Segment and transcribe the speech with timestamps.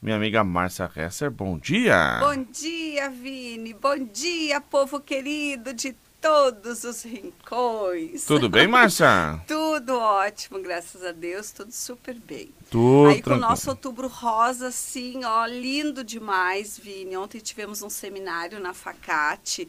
[0.00, 2.20] Minha amiga Márcia Hesser, bom dia.
[2.20, 3.74] Bom dia, Vini.
[3.74, 8.24] Bom dia, povo querido de todos os rincões.
[8.24, 9.40] Tudo bem, Márcia?
[9.46, 12.50] tudo ótimo, graças a Deus, tudo super bem.
[12.70, 17.16] Tudo Aí com o nosso outubro rosa, assim, ó, lindo demais, Vini.
[17.16, 19.68] Ontem tivemos um seminário na Facate,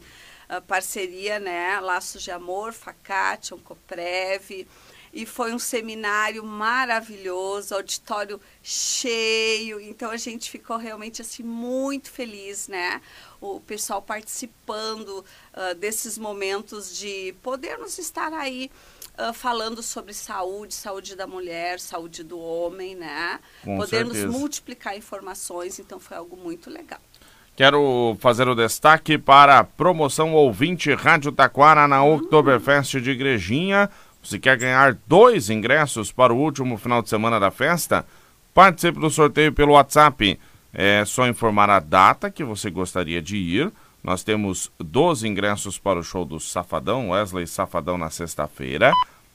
[0.66, 4.66] parceria, né, Laços de Amor, Facate, Oncoprev,
[5.12, 12.68] e foi um seminário maravilhoso, auditório cheio, então a gente ficou realmente assim muito feliz,
[12.68, 13.00] né?
[13.40, 18.70] O pessoal participando uh, desses momentos de podermos estar aí
[19.18, 23.40] uh, falando sobre saúde, saúde da mulher, saúde do homem, né?
[23.64, 24.38] Com Podermos certeza.
[24.38, 27.00] multiplicar informações, então foi algo muito legal.
[27.56, 33.90] Quero fazer o destaque para a promoção ouvinte Rádio Taquara na Oktoberfest de Igrejinha.
[34.22, 38.04] Você quer ganhar dois ingressos para o último final de semana da festa?
[38.52, 40.38] Participe do sorteio pelo WhatsApp.
[40.72, 43.72] É só informar a data que você gostaria de ir.
[44.04, 48.92] Nós temos 12 ingressos para o show do Safadão, Wesley Safadão, na sexta-feira.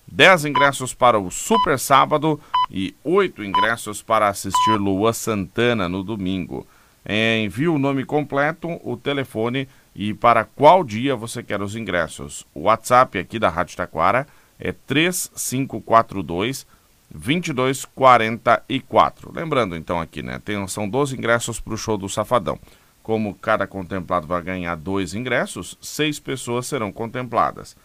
[0.08, 6.66] 10 ingressos para o Super Sábado e 8 ingressos para assistir Lua Santana no domingo.
[7.08, 12.46] Envie o nome completo, o telefone e para qual dia você quer os ingressos.
[12.54, 14.28] O WhatsApp aqui da Rádio Taquara
[14.60, 16.66] é 3542
[17.14, 19.32] 2244.
[19.34, 20.40] Lembrando então aqui, né?
[20.44, 22.60] Tem, são 12 ingressos para o show do Safadão.
[23.02, 27.78] Como cada contemplado vai ganhar dois ingressos, seis pessoas serão contempladas.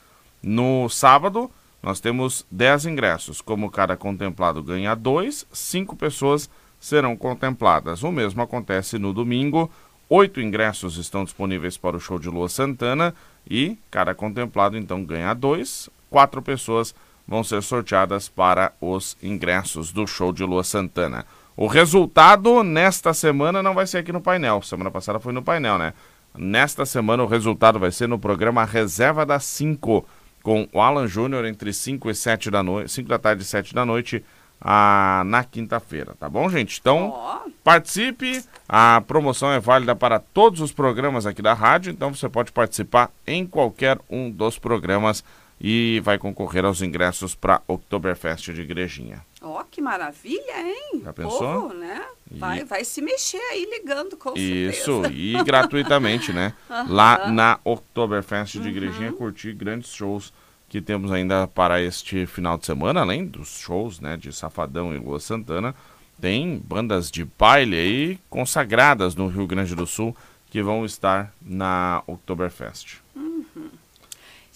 [0.43, 1.51] No sábado,
[1.83, 3.43] nós temos 10 ingressos.
[3.43, 6.49] Como cada contemplado ganha dois, cinco pessoas
[6.81, 8.03] serão contempladas.
[8.03, 9.71] O mesmo acontece no domingo.
[10.09, 13.15] Oito ingressos estão disponíveis para o show de Lua Santana
[13.49, 15.89] e cada contemplado então ganha dois.
[16.11, 16.95] Quatro pessoas
[17.27, 21.25] vão ser sorteadas para os ingressos do show de Lua Santana.
[21.57, 24.61] O resultado nesta semana não vai ser aqui no painel.
[24.63, 25.93] Semana passada foi no painel, né?
[26.37, 30.05] Nesta semana o resultado vai ser no programa Reserva das 5,
[30.43, 33.75] com o Alan Júnior entre 5 e 7 da noite, 5 da tarde e 7
[33.75, 34.25] da noite,
[34.61, 36.79] ah, na quinta-feira, tá bom, gente?
[36.79, 38.45] Então, Ó, participe.
[38.69, 43.11] A promoção é válida para todos os programas aqui da rádio, então você pode participar
[43.27, 45.25] em qualquer um dos programas
[45.61, 49.23] e vai concorrer aos ingressos para Oktoberfest de Igrejinha.
[49.43, 51.03] ó, que maravilha, hein?
[51.05, 51.39] Já pensou?
[51.63, 52.03] Povo, né?
[52.31, 55.13] E- Vai, vai se mexer aí ligando, com Isso, certeza.
[55.15, 56.55] e gratuitamente, né?
[56.89, 60.33] Lá na Oktoberfest de Igrejinha, curtir grandes shows
[60.69, 64.99] que temos ainda para este final de semana, além dos shows, né, de Safadão e
[64.99, 65.75] Lua Santana,
[66.21, 70.17] tem bandas de baile aí consagradas no Rio Grande do Sul
[70.49, 72.99] que vão estar na Oktoberfest.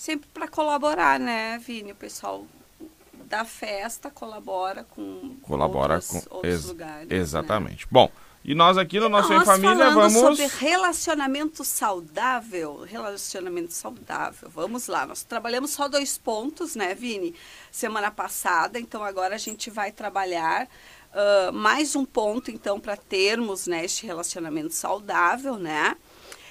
[0.04, 1.92] Sempre para colaborar, né, Vini?
[1.92, 2.46] O pessoal
[3.24, 7.08] da festa colabora com Colabora outros, com outros ex- lugares.
[7.08, 7.16] né?
[7.16, 7.86] Exatamente.
[7.90, 8.12] Bom,
[8.44, 14.50] e nós aqui no nosso Em Nós Família falando vamos sobre relacionamento saudável, relacionamento saudável.
[14.50, 17.34] Vamos lá, nós trabalhamos só dois pontos, né, Vini?
[17.72, 20.68] Semana passada, então agora a gente vai trabalhar
[21.14, 25.96] ah, mais um ponto, então, para termos né, este relacionamento saudável, né?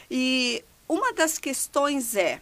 [0.10, 2.42] E uma das questões é,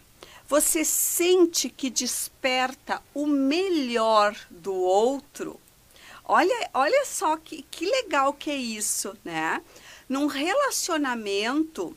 [0.52, 5.58] você sente que desperta o melhor do outro?
[6.26, 9.62] Olha, olha só que, que legal que é isso, né?
[10.06, 11.96] Num relacionamento,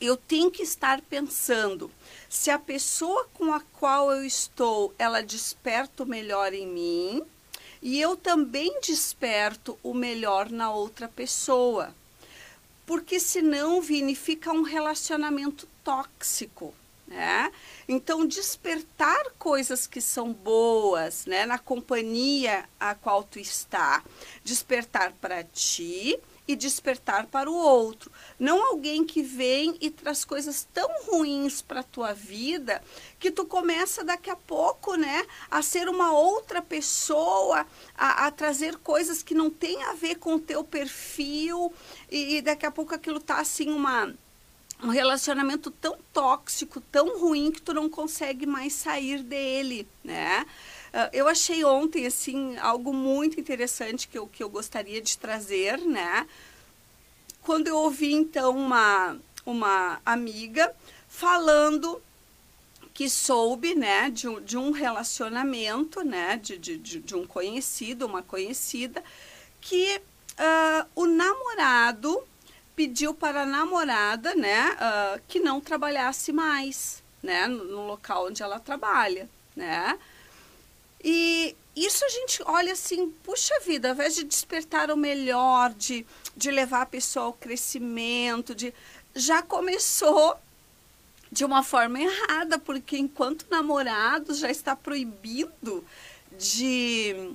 [0.00, 1.90] eu tenho que estar pensando
[2.28, 7.24] se a pessoa com a qual eu estou, ela desperta o melhor em mim
[7.82, 11.92] e eu também desperto o melhor na outra pessoa.
[12.86, 16.72] Porque senão, Vini, fica um relacionamento tóxico,
[17.06, 17.52] né?
[17.86, 24.02] Então, despertar coisas que são boas, né, na companhia a qual tu está,
[24.42, 28.10] despertar para ti e despertar para o outro.
[28.38, 32.82] Não alguém que vem e traz coisas tão ruins para tua vida
[33.18, 38.76] que tu começa daqui a pouco, né, a ser uma outra pessoa, a, a trazer
[38.78, 41.72] coisas que não têm a ver com o teu perfil
[42.10, 44.14] e, e daqui a pouco aquilo tá assim uma
[44.84, 50.46] um relacionamento tão tóxico, tão ruim que tu não consegue mais sair dele, né?
[50.92, 55.78] Ah, Eu achei ontem, assim, algo muito interessante que eu, que eu gostaria de trazer,
[55.78, 56.26] né?
[57.42, 60.74] Quando eu ouvi, então, uma, uma amiga
[61.08, 62.00] falando
[62.92, 68.22] que soube, né, de, um- de um relacionamento, né, de, de, de, um conhecido, uma
[68.22, 69.02] conhecida,
[69.60, 70.00] que
[70.38, 72.22] uh, o namorado
[72.74, 78.42] pediu para a namorada, né, uh, que não trabalhasse mais, né, no, no, local onde
[78.42, 79.98] ela trabalha, né.
[81.02, 86.06] E isso a gente olha assim, puxa vida, ao invés de despertar o melhor, de,
[86.36, 88.72] de levar a pessoa ao crescimento, de
[89.14, 90.36] já começou
[91.30, 95.84] de uma forma errada, porque enquanto namorado já está proibido
[96.38, 97.32] de,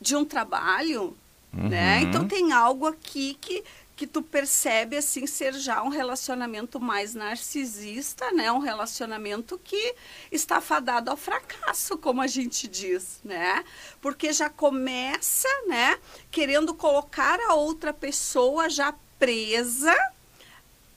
[0.00, 1.16] de um trabalho,
[1.52, 1.62] né?
[1.62, 1.68] uhum.
[1.68, 2.00] né?
[2.02, 3.64] Então tem algo aqui que
[3.96, 8.50] que tu percebe assim ser já um relacionamento mais narcisista, né?
[8.50, 9.94] Um relacionamento que
[10.32, 13.64] está fadado ao fracasso, como a gente diz, né?
[14.00, 15.98] Porque já começa, né,
[16.30, 19.94] querendo colocar a outra pessoa já presa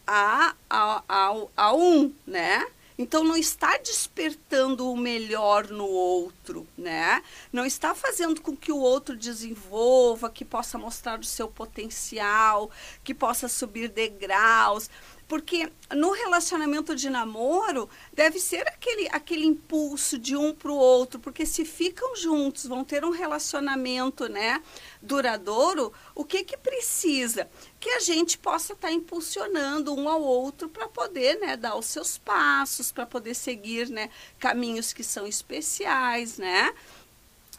[0.05, 2.65] a, a, a, a um, né?
[2.97, 6.36] Então não está despertando o melhor no outro,
[6.77, 7.21] né?
[7.51, 12.69] Não está fazendo com que o outro desenvolva, que possa mostrar o seu potencial,
[13.03, 14.89] que possa subir degraus.
[15.27, 21.19] Porque no relacionamento de namoro deve ser aquele, aquele impulso de um para o outro,
[21.19, 24.63] porque se ficam juntos, vão ter um relacionamento né,
[25.01, 27.49] duradouro, o que, que precisa?
[27.77, 31.87] Que a gente possa estar tá impulsionando um ao outro para poder né, dar os
[31.87, 34.09] seus passos, para poder seguir né,
[34.39, 36.73] caminhos que são especiais, né?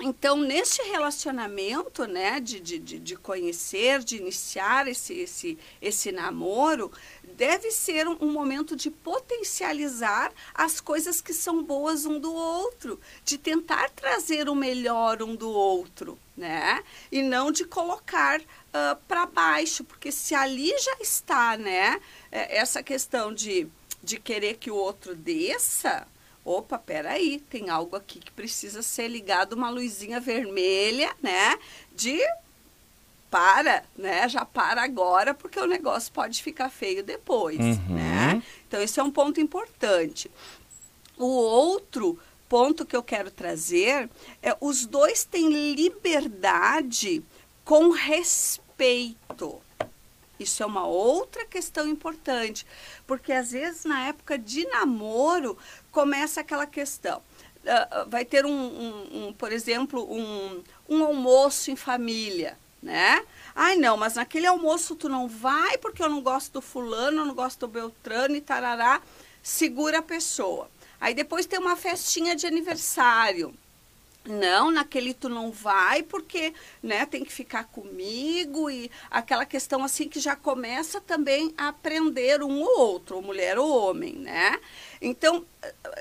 [0.01, 6.93] Então, neste relacionamento, né, de, de, de conhecer, de iniciar esse, esse, esse namoro,
[7.35, 13.01] deve ser um, um, momento de potencializar as coisas que são boas um do outro,
[13.25, 16.85] de tentar trazer o melhor um do outro, né?
[17.11, 22.01] E não de colocar uh, para baixo, porque se ali já está, né,
[22.31, 23.67] é, essa questão de,
[24.01, 26.07] de querer que o outro desça,
[26.49, 31.59] opa, peraí, tem algo aqui que precisa ser ligado, uma luzinha vermelha, né?
[31.95, 32.19] De
[33.31, 34.27] para, né?
[34.29, 37.95] Já para agora, porque o negócio pode ficar feio depois, uhum.
[37.95, 38.43] né?
[38.67, 40.31] Então, esse é um ponto importante.
[41.19, 42.19] O outro
[42.49, 44.09] ponto que eu quero trazer
[44.43, 47.23] é os dois têm liberdade
[47.63, 49.61] com respeito.
[50.39, 52.67] Isso é uma outra questão importante,
[53.07, 55.59] porque às vezes na época de namoro
[55.91, 57.21] começa aquela questão.
[57.65, 63.25] Uh, vai ter um, um, um, por exemplo, um, um almoço em família, né?
[63.55, 67.27] Ai, não, mas naquele almoço tu não vai porque eu não gosto do fulano, eu
[67.27, 69.03] não gosto do Beltrano e tarará.
[69.43, 70.71] Segura a pessoa.
[71.01, 73.55] Aí depois tem uma festinha de aniversário.
[74.29, 76.53] Não, naquele tu não vai porque,
[76.83, 82.43] né, tem que ficar comigo e aquela questão assim que já começa também a aprender
[82.43, 84.61] um ou outro, ou mulher ou homem, né?
[85.01, 85.47] Então,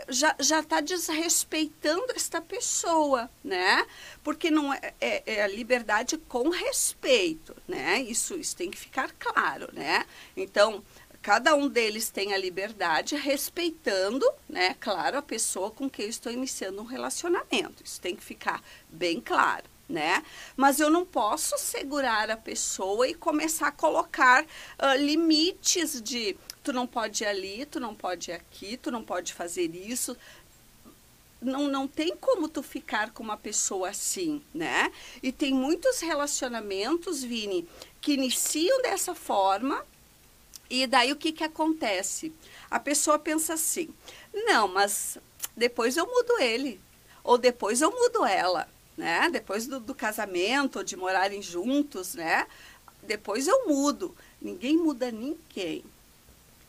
[0.09, 3.85] já está desrespeitando esta pessoa, né?
[4.24, 8.01] Porque não é, é, é, a liberdade com respeito, né?
[8.01, 10.06] Isso, isso tem que ficar claro, né?
[10.35, 10.83] Então,
[11.22, 14.75] cada um deles tem a liberdade respeitando, né?
[14.80, 17.84] Claro, a pessoa com quem eu estou iniciando um relacionamento.
[17.84, 20.24] Isso tem que ficar bem claro né?
[20.56, 26.74] Mas eu não posso segurar a pessoa e começar a colocar uh, limites de tu
[26.74, 30.18] não pode ir ali, tu não pode ir aqui, tu não pode fazer isso.
[31.40, 34.92] Não, não tem como tu ficar com uma pessoa assim, né?
[35.22, 37.68] E tem muitos relacionamentos, Vini,
[38.02, 39.86] que iniciam dessa forma
[40.69, 42.33] e daí o que, que acontece?
[42.69, 43.90] A pessoa pensa assim,
[44.33, 45.18] não, mas
[45.56, 46.80] depois eu mudo ele,
[47.24, 49.30] ou depois eu mudo ela, né?
[49.30, 52.47] Depois do, do casamento, ou de morarem juntos, né?
[53.04, 54.16] Depois eu mudo.
[54.42, 55.83] Ninguém muda ninguém.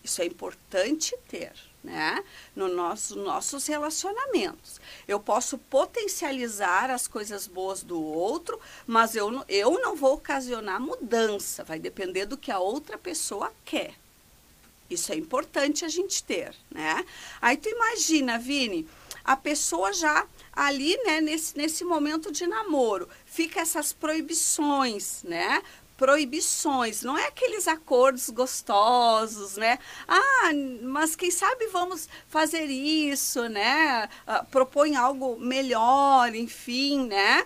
[0.02, 2.24] Isso é importante ter, né?
[2.54, 4.80] No nosso, nossos relacionamentos.
[5.06, 11.64] Eu posso potencializar as coisas boas do outro, mas eu, eu não vou ocasionar mudança.
[11.64, 13.94] Vai depender do que a outra pessoa quer.
[14.90, 17.04] Isso é importante a gente ter, né?
[17.42, 18.88] Aí tu imagina, Vini,
[19.22, 25.62] a pessoa já ali, né, nesse, nesse momento de namoro, fica essas proibições, né?
[25.98, 29.80] Proibições, não é aqueles acordos gostosos, né?
[30.06, 30.50] Ah,
[30.84, 34.08] mas quem sabe vamos fazer isso, né?
[34.26, 37.44] Uh, propõe algo melhor, enfim, né?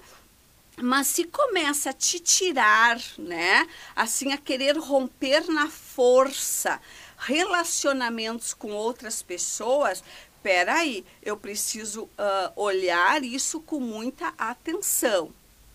[0.77, 3.67] Mas se começa a te tirar, né?
[3.97, 6.79] Assim, a querer romper na força
[7.17, 10.05] relacionamentos com outras pessoas,
[10.43, 15.33] peraí, eu preciso uh, olhar isso com muita atenção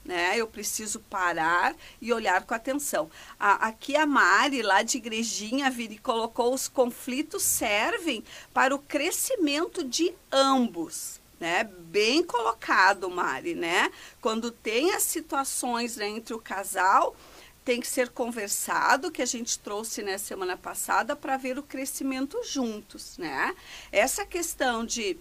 [0.07, 0.37] né?
[0.37, 3.11] Eu preciso parar e olhar com atenção.
[3.37, 8.23] A, aqui a Mari, lá de Igrejinha, Viri, colocou os conflitos servem
[8.53, 11.19] para o crescimento de ambos.
[11.39, 11.65] né?
[11.65, 13.91] Bem colocado, Mari, né?
[14.21, 17.15] Quando tem as situações né, entre o casal,
[17.63, 21.63] tem que ser conversado, que a gente trouxe na né, semana passada, para ver o
[21.63, 23.53] crescimento juntos, né?
[23.91, 25.17] Essa questão de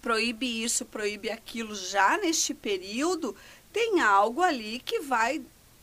[0.00, 3.36] proíbe isso, proíbe aquilo já neste período,
[3.72, 5.42] tem algo ali que vai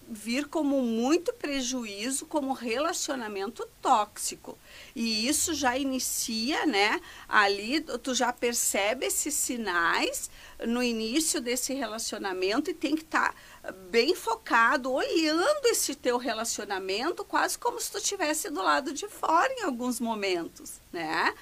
[0.10, 4.58] vir como muito prejuízo como relacionamento tóxico.
[4.96, 7.00] E isso já inicia, né?
[7.28, 10.32] Ali tu já percebe esses sinais
[10.66, 17.24] no início desse relacionamento e tem que estar tá bem focado, olhando esse teu relacionamento,
[17.24, 21.34] quase como se tu estivesse do lado de fora em alguns momentos, né?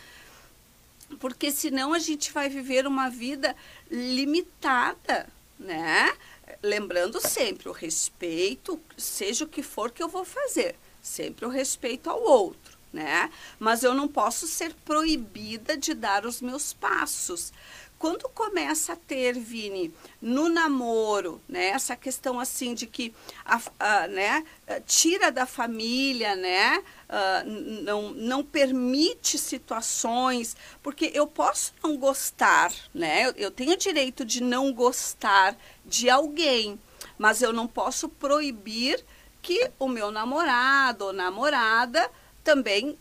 [1.22, 3.56] Porque senão a gente vai viver uma vida
[3.90, 6.14] limitada, né?
[6.62, 12.10] Lembrando sempre o respeito, seja o que for que eu vou fazer, sempre o respeito
[12.10, 13.32] ao outro, né?
[13.60, 17.52] Mas eu não posso ser proibida de dar os meus passos.
[18.00, 23.12] Quando começa a ter, Vini, no namoro, né, essa questão assim de que
[23.44, 24.44] a, a né,
[24.86, 33.28] tira da família, né, uh, não, não permite situações, porque eu posso não gostar, né,
[33.28, 36.80] eu, eu tenho direito de não gostar de alguém,
[37.18, 39.04] mas eu não posso proibir
[39.42, 42.12] que o meu namorado ou namorada
[42.44, 42.96] também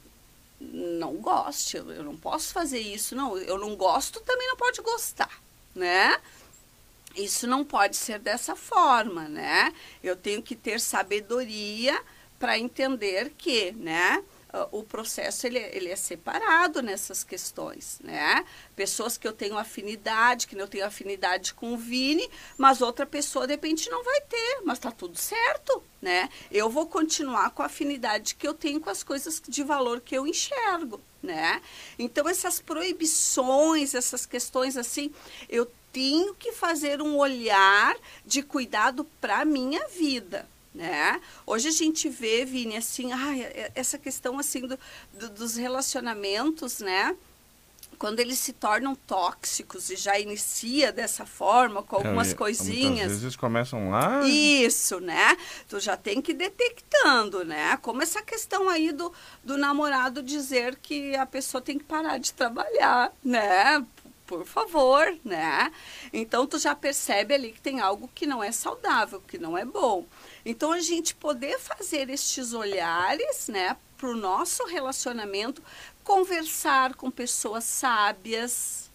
[0.60, 5.42] não goste, eu não posso fazer isso, não, eu não gosto, também não pode gostar,
[5.74, 6.18] né?
[7.14, 9.72] Isso não pode ser dessa forma, né?
[10.02, 11.98] Eu tenho que ter sabedoria
[12.38, 14.22] para entender que, né?
[14.70, 18.44] O processo ele, ele é separado nessas questões, né?
[18.74, 23.46] Pessoas que eu tenho afinidade, que eu tenho afinidade com o Vini, mas outra pessoa
[23.46, 26.28] de repente não vai ter, mas tá tudo certo, né?
[26.50, 30.16] Eu vou continuar com a afinidade que eu tenho com as coisas de valor que
[30.16, 31.60] eu enxergo, né?
[31.98, 35.12] Então essas proibições, essas questões assim,
[35.48, 41.20] eu tenho que fazer um olhar de cuidado para minha vida, né?
[41.46, 43.32] Hoje a gente vê, Vini, assim, ah,
[43.74, 44.78] essa questão assim do,
[45.12, 47.16] do, dos relacionamentos, né?
[47.98, 53.10] Quando eles se tornam tóxicos e já inicia dessa forma, com algumas é, coisinhas.
[53.10, 54.22] Às vezes começam lá.
[54.28, 55.34] Isso, né?
[55.66, 57.78] Tu já tem que ir detectando, né?
[57.78, 59.10] Como essa questão aí do,
[59.42, 63.82] do namorado dizer que a pessoa tem que parar de trabalhar, né?
[64.26, 65.72] por favor, né?
[66.12, 69.64] Então tu já percebe ali que tem algo que não é saudável, que não é
[69.64, 70.04] bom.
[70.48, 75.60] Então a gente poder fazer estes olhares, né, para o nosso relacionamento,
[76.04, 78.88] conversar com pessoas sábias,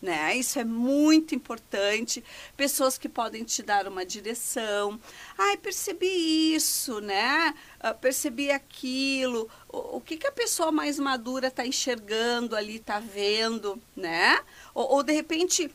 [0.00, 0.36] né?
[0.36, 2.22] Isso é muito importante.
[2.56, 5.00] Pessoas que podem te dar uma direção.
[5.38, 7.54] Ai, percebi isso, né?
[7.78, 9.48] Uh, percebi aquilo.
[9.68, 14.40] O, o, que, que a pessoa mais madura está enxergando ali, está vendo, né?
[14.74, 15.70] Ou, ou de repente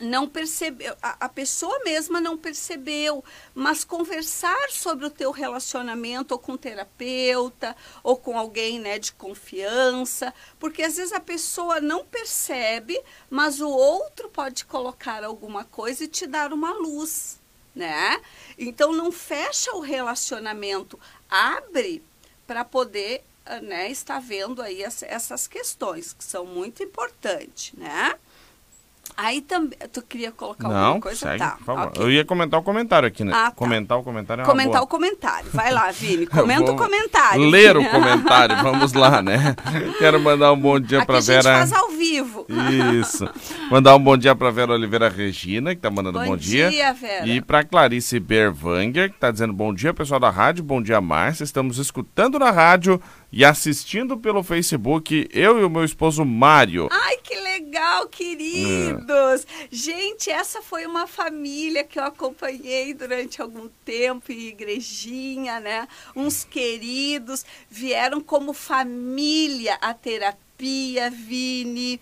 [0.00, 3.22] não percebeu, a, a, pessoa mesma não percebeu,
[3.54, 9.12] mas conversar sobre o teu relacionamento ou com um terapeuta ou com alguém, né, de
[9.12, 16.04] confiança, porque às vezes a pessoa não percebe, mas o outro pode colocar alguma coisa
[16.04, 17.38] e te dar uma luz,
[17.74, 18.20] né?
[18.58, 22.02] Então não fecha o relacionamento, abre
[22.46, 23.22] para poder,
[23.62, 28.18] né, estar vendo aí essas questões que são muito importantes, né?
[29.16, 29.78] Aí também.
[29.92, 31.18] Tu queria colocar Não, alguma coisa?
[31.18, 31.58] Segue, tá.
[31.66, 32.02] Okay.
[32.02, 33.32] Eu ia comentar o comentário aqui, né?
[33.34, 33.50] Ah, tá.
[33.52, 34.84] Comentar o comentário é Comentar boa.
[34.84, 35.50] o comentário.
[35.52, 36.26] Vai lá, Vini.
[36.28, 37.48] Comenta o comentário.
[37.48, 38.56] Ler o comentário.
[38.62, 39.54] Vamos lá, né?
[39.98, 41.56] Quero mandar um bom dia para Vera.
[41.56, 42.46] A gente faz ao vivo.
[43.00, 43.28] Isso.
[43.70, 46.70] Mandar um bom dia para Vera Oliveira Regina, que tá mandando bom, bom dia.
[46.70, 46.92] dia.
[46.92, 47.26] Vera.
[47.26, 50.64] E para Clarice Berwanger, que tá dizendo bom dia, pessoal da rádio.
[50.64, 51.44] Bom dia, Márcia.
[51.44, 53.00] Estamos escutando na rádio
[53.32, 56.88] e assistindo pelo Facebook, eu e o meu esposo Mário.
[56.90, 59.46] Ai, que legal, queridos!
[59.62, 59.68] É.
[59.70, 65.86] Gente, essa foi uma família que eu acompanhei durante algum tempo em igrejinha, né?
[66.14, 72.00] Uns queridos vieram como família a terapia, Vini.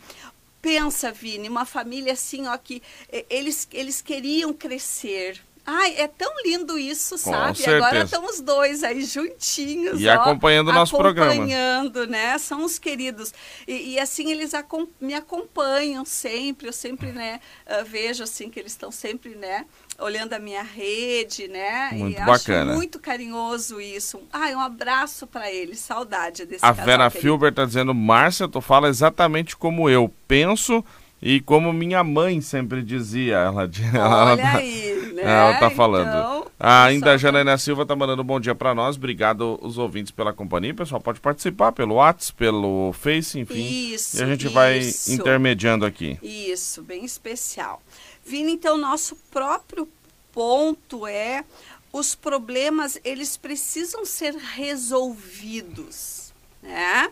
[0.61, 2.83] Pensa, Vini, uma família assim, ó, que
[3.31, 7.59] eles, eles queriam crescer, Ai, é tão lindo isso, Com sabe?
[7.59, 7.77] Certeza.
[7.77, 10.01] Agora estamos dois aí juntinhos.
[10.01, 11.33] E ó, acompanhando o nosso acompanhando, programa.
[11.33, 12.39] Acompanhando, né?
[12.39, 13.35] São os queridos.
[13.67, 14.53] E, e assim, eles
[14.99, 16.69] me acompanham sempre.
[16.69, 19.67] Eu sempre, né, uh, vejo assim que eles estão sempre, né?
[19.99, 21.91] olhando a minha rede, né?
[21.93, 22.71] Muito e bacana.
[22.71, 24.23] Acho muito carinhoso isso.
[24.33, 28.89] Ai, um abraço para eles, saudade desse A Vera Filber está dizendo, Márcia, tu fala
[28.89, 30.85] exatamente como eu penso
[31.21, 35.31] e como minha mãe sempre dizia, ela, Olha ela, tá, aí, né?
[35.31, 36.09] ela tá falando.
[36.09, 36.47] Então...
[36.59, 38.97] Ainda a Janaína Silva está mandando um bom dia para nós.
[38.97, 40.75] Obrigado os ouvintes pela companhia.
[40.75, 43.93] pessoal pode participar pelo WhatsApp, pelo Face, enfim.
[43.93, 44.55] Isso, e a gente isso.
[44.55, 46.19] vai intermediando aqui.
[46.23, 47.81] Isso, bem especial.
[48.25, 49.89] Vini, então, nosso próprio
[50.33, 51.45] ponto é
[51.93, 56.33] os problemas, eles precisam ser resolvidos,
[56.63, 57.11] né?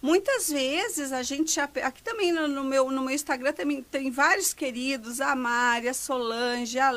[0.00, 4.54] Muitas vezes a gente aqui também no, no, meu no meu Instagram também tem vários
[4.54, 6.92] queridos, a Mari, a Solange, a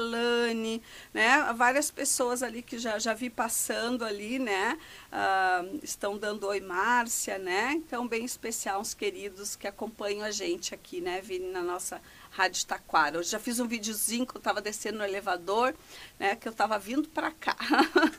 [1.12, 1.52] né?
[1.56, 4.78] Várias pessoas ali que já, já vi passando ali, né?
[5.12, 7.74] Uh, estão dando oi Márcia, né?
[7.74, 11.22] Então bem especial uns queridos que acompanham a gente aqui, né?
[11.22, 12.00] Vini na nossa
[12.32, 13.18] Rádio Taquara.
[13.18, 15.76] Eu já fiz um videozinho que eu estava descendo no elevador,
[16.18, 17.56] né, que eu estava vindo para cá.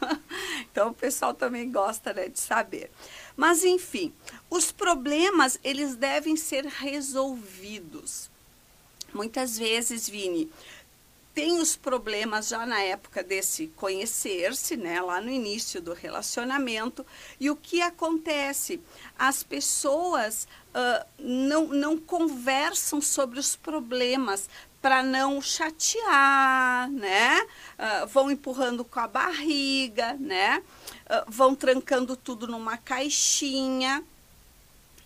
[0.71, 2.91] então o pessoal também gosta né, de saber.
[3.37, 4.13] Mas enfim,
[4.51, 8.31] os problemas eles devem ser resolvidos.
[9.15, 10.51] Muitas vezes, Vini,
[11.35, 17.05] tem os problemas já na época desse conhecer-se, né, lá no início do relacionamento.
[17.41, 18.81] E o que acontece?
[19.19, 24.49] As pessoas uh, não, não conversam sobre os problemas
[24.83, 27.41] para não chatear, né?
[27.43, 30.61] Uh, vão empurrando com a barriga, né?
[31.07, 34.05] Uh, vão trancando tudo numa caixinha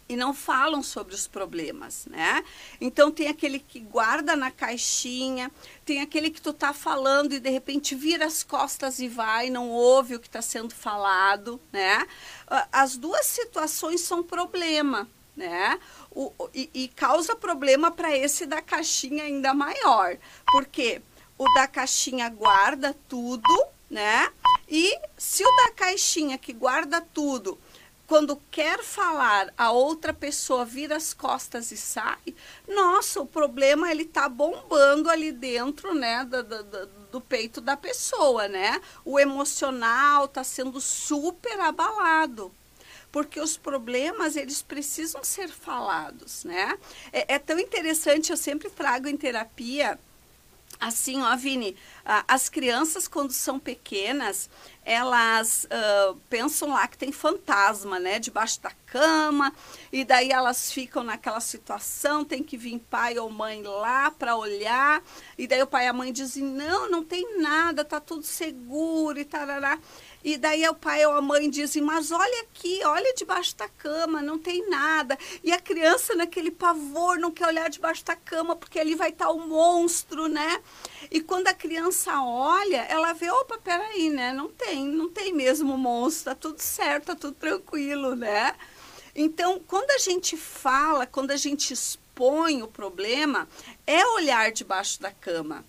[0.09, 2.45] e não falam sobre os problemas, né?
[2.81, 5.51] Então tem aquele que guarda na caixinha,
[5.85, 9.71] tem aquele que tu tá falando e de repente vira as costas e vai, não
[9.71, 12.07] ouve o que está sendo falado, né?
[12.71, 15.79] As duas situações são problema, né?
[16.11, 20.17] O, e, e causa problema para esse da caixinha ainda maior,
[20.53, 21.03] porque
[21.37, 24.31] o da caixinha guarda tudo, né?
[24.69, 27.59] E se o da caixinha que guarda tudo
[28.07, 32.35] quando quer falar, a outra pessoa vira as costas e sai,
[32.69, 38.47] nossa, o problema ele tá bombando ali dentro, né, do, do, do peito da pessoa,
[38.47, 38.81] né?
[39.05, 42.53] O emocional tá sendo super abalado
[43.11, 46.79] porque os problemas eles precisam ser falados, né?
[47.11, 49.99] É, é, tão interessante, eu sempre trago em terapia
[50.81, 51.77] assim, ó, Vini,
[52.29, 54.49] as crianças quando são pequenas,
[54.85, 59.53] elas uh, pensam lá que tem fantasma, né, debaixo da cama,
[59.93, 65.03] e daí elas ficam naquela situação, tem que vir pai ou mãe lá para olhar,
[65.37, 69.19] e daí o pai e a mãe dizem, não, não tem nada, tá tudo seguro
[69.19, 69.79] e tarará.
[70.27, 74.21] E daí o pai ou a mãe dizem, mas olha aqui, olha debaixo da cama,
[74.21, 75.17] não tem nada.
[75.45, 79.31] E a criança naquele pavor não quer olhar debaixo da cama, porque ali vai estar
[79.31, 80.61] o um monstro, né?
[81.13, 84.33] E quando a criança olha, ela vê, opa, peraí, né?
[84.33, 88.57] Não tem, não tem mesmo o monstro, tá tudo certo, tá tudo tranquilo, né?
[89.15, 93.49] Então, quando a gente fala, quando a gente expõe o problema,
[93.87, 95.65] é olhar debaixo da cama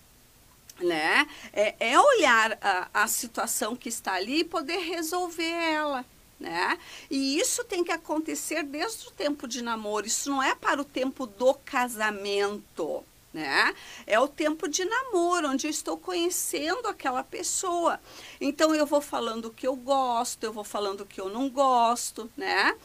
[0.79, 1.27] né?
[1.53, 6.05] É, é olhar a, a situação que está ali e poder resolver ela.
[6.39, 6.77] Né?
[7.09, 10.85] E isso tem que acontecer desde o tempo de namoro, isso não é para o
[10.85, 13.75] tempo do casamento né?
[14.05, 17.99] É o tempo de namoro, onde eu estou conhecendo aquela pessoa.
[18.39, 21.49] Então eu vou falando o que eu gosto, eu vou falando o que eu não
[21.49, 22.75] gosto, né?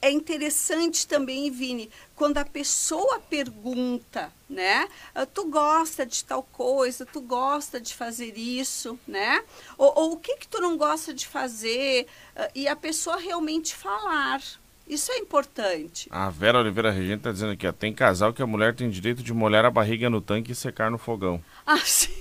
[0.00, 4.88] É interessante também, Vini, quando a pessoa pergunta, né?
[5.14, 9.42] Ah, tu gosta de tal coisa, tu gosta de fazer isso, né?
[9.76, 12.06] Ou, ou o que que tu não gosta de fazer?
[12.36, 14.42] Ah, e a pessoa realmente falar,
[14.90, 16.08] isso é importante.
[16.10, 19.22] A Vera Oliveira Regente está dizendo aqui, ó, tem casal que a mulher tem direito
[19.22, 21.40] de molhar a barriga no tanque e secar no fogão.
[21.64, 22.12] Ah, sim,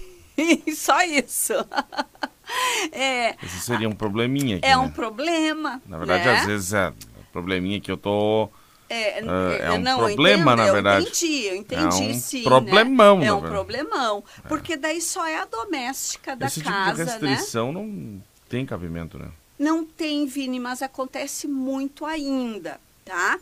[0.76, 1.54] só isso.
[2.92, 4.78] é, Esse seria um probleminha aqui, É né?
[4.78, 5.82] um problema.
[5.88, 6.36] Na verdade, né?
[6.38, 6.94] às vezes é
[7.32, 8.50] probleminha que eu tô...
[8.92, 11.06] É, é, é um não, problema, entendo, na verdade.
[11.06, 12.44] Eu entendi, eu entendi, é um sim.
[12.44, 13.28] Problemão, né?
[13.28, 13.54] É um verdade.
[13.54, 14.24] problemão.
[14.48, 17.30] Porque daí só é a doméstica da Esse casa, tipo de né?
[17.30, 19.28] restrição não tem cabimento, né?
[19.60, 23.38] Não tem, Vini, mas acontece muito ainda, tá?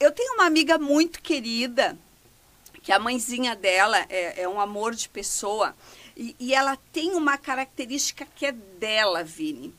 [0.00, 1.94] Eu tenho uma amiga muito querida,
[2.82, 5.76] que a mãezinha dela é, é um amor de pessoa,
[6.16, 9.72] e, e, ela tem uma característica que é dela, Vini.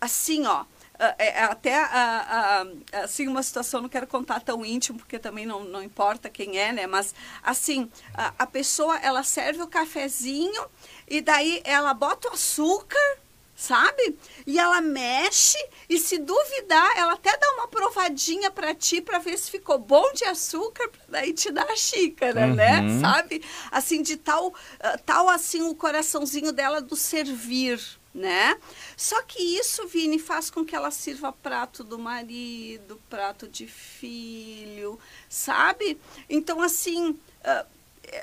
[0.00, 0.64] Assim, ó,
[1.18, 5.64] é, até a, a, assim uma situação não quero contar tão íntimo porque também não,
[5.64, 10.64] não importa quem é né mas assim a, a pessoa ela serve o cafezinho
[11.08, 13.18] e daí ela bota o açúcar
[13.54, 14.18] sabe?
[14.46, 19.38] E ela mexe e se duvidar, ela até dá uma provadinha para ti para ver
[19.38, 22.80] se ficou bom de açúcar, daí te dá a xícara, né?
[22.80, 23.00] Uhum.
[23.00, 23.42] Sabe?
[23.70, 24.54] Assim de tal uh,
[25.04, 27.80] tal assim o coraçãozinho dela do servir,
[28.14, 28.56] né?
[28.96, 34.98] Só que isso, Vini, faz com que ela sirva prato do marido, prato de filho,
[35.28, 36.00] sabe?
[36.28, 37.66] Então assim, uh,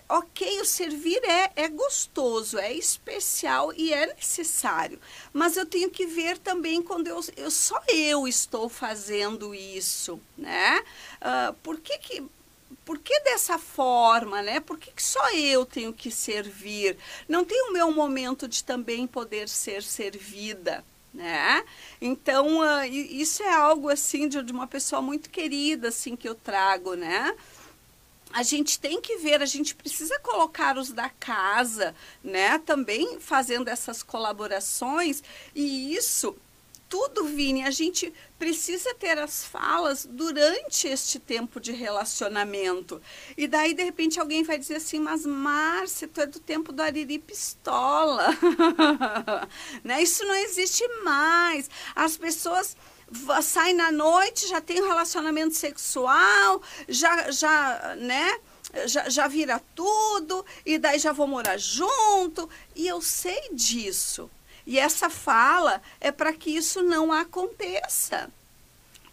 [0.08, 5.00] ok, o servir é, é gostoso, é especial e é necessário.
[5.34, 10.84] Mas eu tenho que ver também quando eu, eu só eu estou fazendo isso, né?
[11.22, 12.24] Uh, por que que
[12.86, 14.60] por que dessa forma, né?
[14.60, 16.98] Por que, que, só eu tenho que servir?
[17.28, 21.64] Não tem o meu momento de também poder ser servida, né?
[22.02, 26.34] Então, uh, isso é algo, assim, de, de uma pessoa muito querida, assim, que eu
[26.34, 27.36] trago, né?
[28.32, 32.60] A gente tem que ver, a gente precisa colocar os da casa, né?
[32.60, 35.24] Também fazendo essas colaborações
[35.56, 36.36] e isso
[36.90, 43.00] tudo, Vini, a gente precisa ter as falas durante este tempo de relacionamento.
[43.38, 46.82] E daí, de repente, alguém vai dizer assim, mas Márcia, tu é do tempo do
[46.82, 48.30] Ariri Pistola.
[49.84, 50.02] né?
[50.02, 51.70] Isso não existe mais.
[51.96, 52.76] As pessoas
[53.42, 58.40] saem na noite, já tem um relacionamento sexual, já, já, né?
[58.86, 62.48] Já, já vira tudo, e daí já vou morar junto.
[62.76, 64.30] E eu sei disso.
[64.66, 68.30] E essa fala é para que isso não aconteça.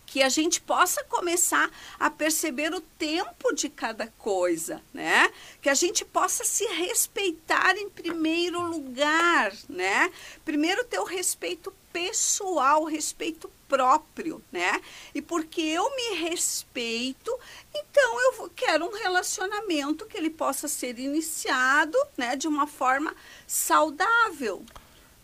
[0.04, 5.30] Que a gente possa começar a perceber o tempo de cada coisa, né?
[5.62, 10.12] Que a gente possa se respeitar em primeiro lugar, né?
[10.44, 14.80] Primeiro ter o respeito pessoal, respeito próprio, né?
[15.14, 17.36] E porque eu me respeito,
[17.74, 23.14] então eu quero um relacionamento que ele possa ser iniciado, né, de uma forma
[23.46, 24.64] saudável.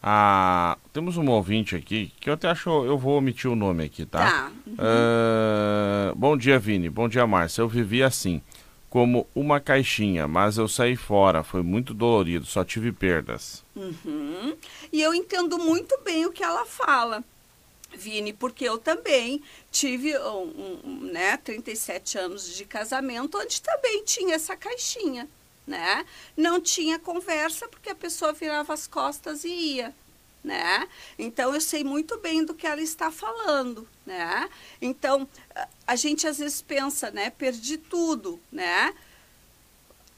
[0.02, 2.68] Ah, temos um ouvinte aqui que eu até acho.
[2.84, 4.18] Eu vou omitir o nome aqui, tá?
[4.18, 4.52] Tá.
[4.66, 4.74] Uhum.
[4.74, 6.90] Uh, bom dia, Vini.
[6.90, 7.62] Bom dia, Márcia.
[7.62, 8.42] Eu vivi assim,
[8.90, 11.44] como uma caixinha, mas eu saí fora.
[11.44, 13.64] Foi muito dolorido, só tive perdas.
[13.76, 14.56] Uhum.
[14.92, 17.22] E eu entendo muito bem o que ela fala.
[17.94, 24.34] Vini, porque eu também tive um, um, né, 37 anos de casamento, onde também tinha
[24.34, 25.28] essa caixinha
[25.66, 26.04] né?
[26.36, 29.94] Não tinha conversa porque a pessoa virava as costas e ia,
[30.42, 30.88] né?
[31.18, 34.48] Então eu sei muito bem do que ela está falando, né?
[34.80, 35.28] Então
[35.86, 37.30] a gente às vezes pensa, né?
[37.30, 38.94] Perdi tudo, né?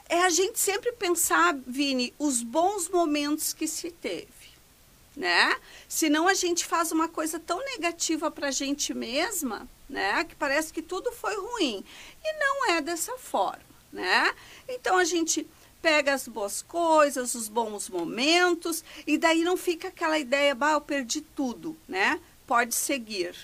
[0.08, 4.43] É a gente sempre pensar, Vini, os bons momentos que se teve,
[5.16, 5.56] né?
[5.88, 10.24] Senão a gente faz uma coisa tão negativa para a gente mesma, né?
[10.24, 11.84] Que parece que tudo foi ruim
[12.24, 14.34] e não é dessa forma né?
[14.68, 15.46] Então a gente
[15.80, 20.80] pega as boas coisas, os bons momentos, e daí não fica aquela ideia, bah, eu
[20.80, 22.20] perdi tudo, né?
[22.46, 23.34] Pode seguir,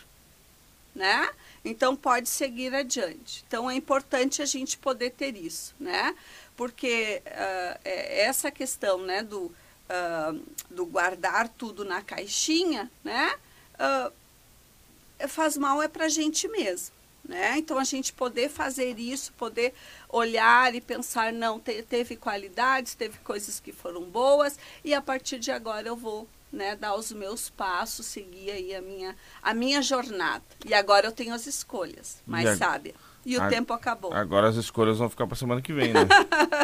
[0.95, 1.31] né?
[1.65, 3.45] Então pode seguir adiante.
[3.47, 6.15] Então é importante a gente poder ter isso, né?
[6.57, 9.55] Porque uh, é essa questão, né, do,
[9.91, 13.35] uh, do guardar tudo na caixinha, né?
[13.75, 16.95] Uh, faz mal é para a gente mesmo.
[17.23, 17.59] Né?
[17.59, 19.75] Então, a gente poder fazer isso, poder
[20.09, 25.39] olhar e pensar, não, te, teve qualidades, teve coisas que foram boas, e a partir
[25.39, 29.83] de agora eu vou né, dar os meus passos, seguir aí a minha, a minha
[29.83, 30.43] jornada.
[30.65, 32.95] E agora eu tenho as escolhas, mais sábia.
[33.25, 34.13] E o a, tempo acabou.
[34.13, 36.07] Agora as escolhas vão ficar para semana que vem, né?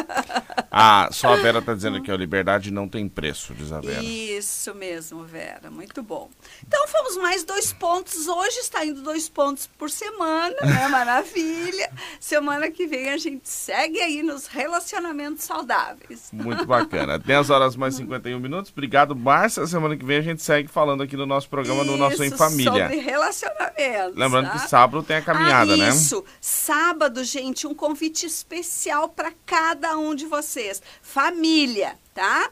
[0.71, 4.03] ah, só a Vera está dizendo que a liberdade não tem preço, diz a Vera.
[4.03, 5.69] Isso mesmo, Vera.
[5.69, 6.29] Muito bom.
[6.65, 8.27] Então fomos mais dois pontos.
[8.27, 10.87] Hoje está indo dois pontos por semana, né?
[10.89, 11.91] Maravilha.
[12.19, 16.29] semana que vem a gente segue aí nos relacionamentos saudáveis.
[16.33, 17.19] Muito bacana.
[17.19, 18.71] 10 horas mais 51 minutos.
[18.71, 19.65] Obrigado, Márcia.
[19.67, 22.31] Semana que vem a gente segue falando aqui no nosso programa, Isso, no nosso Em
[22.31, 22.87] Família.
[22.87, 24.15] Sobre relacionamentos.
[24.15, 24.51] Lembrando tá?
[24.53, 25.89] que sábado tem a caminhada, ah, né?
[25.89, 26.23] Isso.
[26.49, 30.81] Sábado, gente, um convite especial para cada um de vocês.
[31.01, 32.49] Família, tá?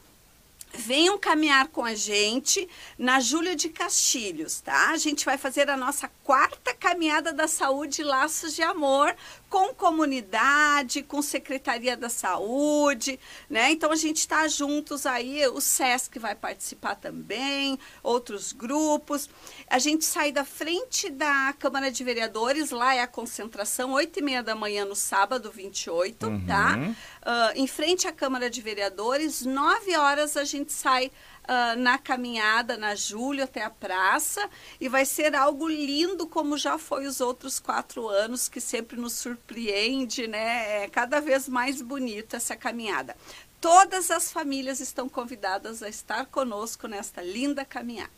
[0.78, 4.90] venham caminhar com a gente na Júlia de Castilhos, tá?
[4.90, 9.16] A gente vai fazer a nossa quarta caminhada da saúde Laços de Amor
[9.56, 13.18] com comunidade, com Secretaria da Saúde,
[13.50, 13.72] né?
[13.72, 19.30] Então a gente está juntos aí, o SESC vai participar também, outros grupos.
[19.70, 24.22] A gente sai da frente da Câmara de Vereadores, lá é a concentração, 8 e
[24.22, 26.46] meia da manhã no sábado 28, uhum.
[26.46, 26.78] tá?
[26.78, 31.10] Uh, em frente à Câmara de Vereadores, 9 horas a gente sai
[31.48, 36.78] uh, na caminhada na Júlio até a praça e vai ser algo lindo como já
[36.78, 40.84] foi os outros quatro anos que sempre nos surpreende, né?
[40.84, 43.16] É cada vez mais bonita essa caminhada.
[43.62, 48.12] Todas as famílias estão convidadas a estar conosco nesta linda caminhada.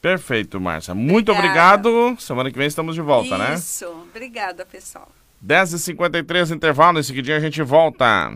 [0.00, 0.94] Perfeito, Márcia.
[0.94, 1.88] Muito Obrigada.
[1.88, 2.20] obrigado.
[2.20, 3.38] Semana que vem estamos de volta, Isso.
[3.38, 3.54] né?
[3.54, 3.86] Isso.
[3.86, 5.08] Obrigada, pessoal.
[5.44, 6.98] 10h53, intervalo.
[6.98, 8.32] Em seguidinho a gente volta.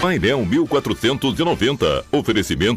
[0.00, 2.04] Painel 1490.
[2.12, 2.74] Oferecimento